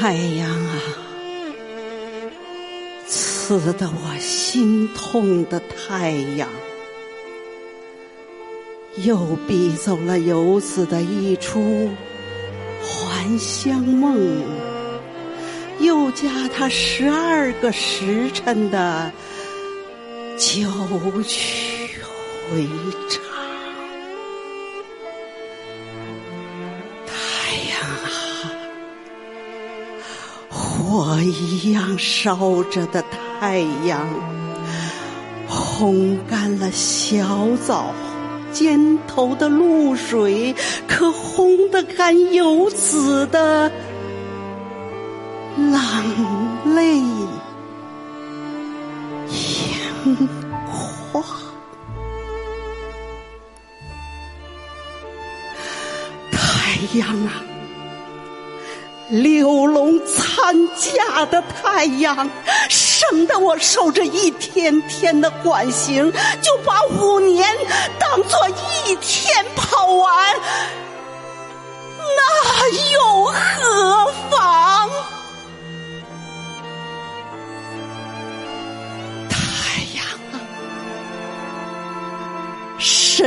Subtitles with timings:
[0.00, 0.80] 太阳啊，
[3.08, 6.48] 刺得我心痛的太阳，
[8.98, 9.16] 又
[9.48, 11.90] 逼走了游子的一出
[12.80, 14.40] 还乡梦，
[15.80, 19.10] 又加他十二个时辰的
[20.36, 20.70] 九
[21.24, 21.90] 曲
[22.52, 22.68] 回
[23.10, 23.37] 肠。
[30.88, 33.04] 火一样烧着的
[33.38, 34.08] 太阳，
[35.46, 37.92] 烘干了小枣
[38.54, 40.54] 尖头的露水，
[40.88, 43.70] 可烘得干游子的
[45.58, 47.28] 冷泪盈
[51.12, 51.22] 眶。
[56.32, 57.42] 太阳啊！
[59.08, 62.28] 六龙参加的太阳，
[62.68, 67.48] 省得我受这一天天的管刑，就把五年
[67.98, 68.48] 当做
[68.86, 70.36] 一天跑完，
[71.98, 74.90] 那又何妨？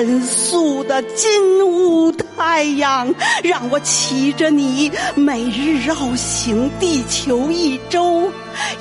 [0.01, 3.13] 申诉的金乌太阳，
[3.43, 8.27] 让我骑着你每日绕行地球一周，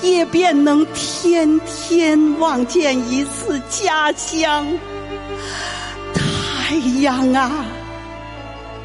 [0.00, 4.66] 也便能天天望见一次家乡。
[6.14, 7.66] 太阳啊，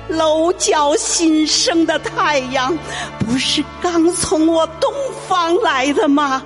[0.10, 2.78] 楼角新生的太阳，
[3.18, 4.92] 不是刚从我东
[5.26, 6.44] 方来的吗？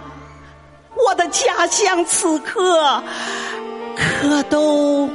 [1.08, 3.02] 我的家乡此刻
[3.96, 5.10] 可都。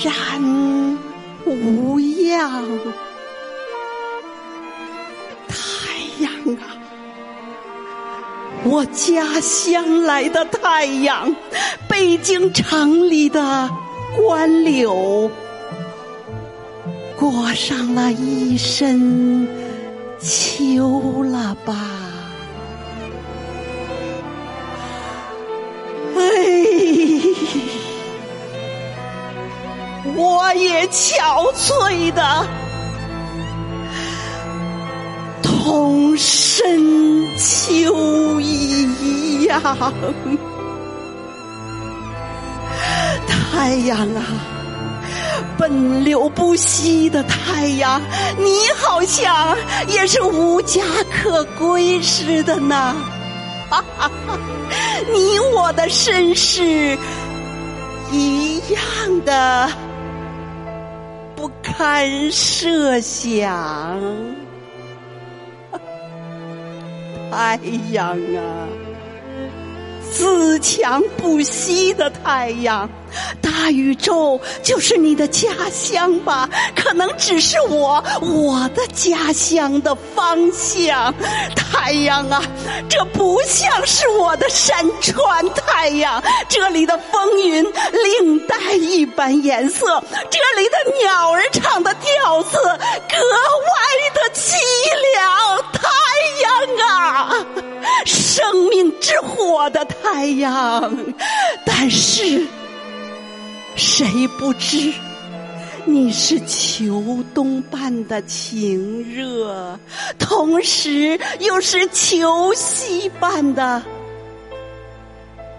[0.00, 0.14] 然
[1.44, 2.62] 无恙，
[5.48, 5.56] 太
[6.20, 6.76] 阳啊，
[8.64, 11.34] 我家乡来的太阳，
[11.88, 13.68] 北京城里的
[14.16, 15.28] 官柳，
[17.16, 19.48] 裹上了一身
[20.20, 21.74] 秋了吧。
[26.16, 26.22] 哎
[30.18, 32.44] 我也憔悴的，
[35.40, 39.62] 同深秋一样。
[43.52, 44.24] 太阳啊，
[45.56, 48.02] 奔流不息的太阳，
[48.38, 49.56] 你好像
[49.86, 52.96] 也是无家可归似的呢。
[53.70, 54.36] 哈哈哈，
[55.12, 56.98] 你我的身世
[58.10, 59.70] 一样的。
[61.78, 64.00] 堪设想，
[67.30, 67.56] 太
[67.92, 68.66] 阳啊，
[70.18, 72.90] 自强不息的太阳。
[73.40, 76.48] 大宇宙就是你的家乡吧？
[76.76, 81.14] 可能只是我我的家乡的方向。
[81.54, 82.42] 太阳啊，
[82.88, 85.48] 这不像是我的山川。
[85.54, 87.64] 太阳，这里的风云
[88.20, 90.02] 另带一般颜色。
[90.28, 93.16] 这里的鸟儿唱的调子格
[99.70, 100.94] 的太阳，
[101.64, 102.46] 但是。
[103.76, 104.92] 谁不知
[105.84, 109.78] 你是秋冬般的晴热，
[110.18, 113.80] 同时又是秋夕般的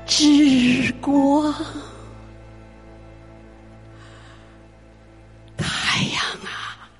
[0.05, 1.53] 之光？
[5.55, 6.91] 太阳啊，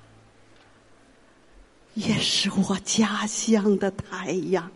[1.92, 4.72] 也是我家乡的太阳。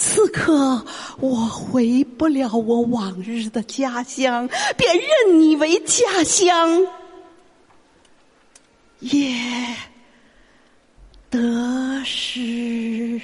[0.00, 0.86] 此刻
[1.18, 6.86] 我回不了我往日的家乡，便认你为家乡，
[9.00, 9.36] 也
[11.28, 13.20] 得失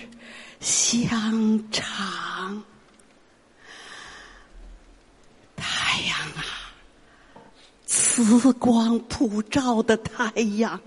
[0.59, 2.65] 相长。
[5.55, 6.43] 太阳啊，
[7.87, 10.29] 慈光普照的太
[10.59, 10.81] 阳。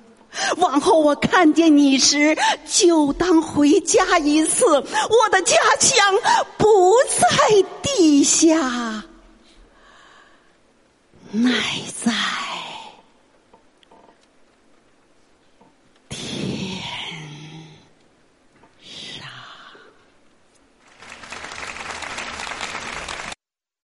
[0.57, 4.65] 往后我看见你时，就当回家一次。
[4.65, 6.13] 我的家乡
[6.57, 9.03] 不在地下，
[11.31, 11.51] 乃
[12.03, 12.11] 在。